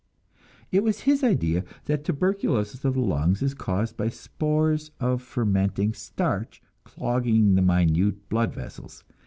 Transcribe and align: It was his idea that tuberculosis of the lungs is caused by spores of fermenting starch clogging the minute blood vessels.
It 0.71 0.81
was 0.81 1.01
his 1.01 1.23
idea 1.23 1.63
that 1.85 2.03
tuberculosis 2.03 2.83
of 2.83 2.95
the 2.95 3.01
lungs 3.01 3.43
is 3.43 3.53
caused 3.53 3.97
by 3.97 4.09
spores 4.09 4.89
of 4.99 5.21
fermenting 5.21 5.93
starch 5.93 6.59
clogging 6.83 7.53
the 7.53 7.61
minute 7.61 8.27
blood 8.27 8.51
vessels. 8.51 9.03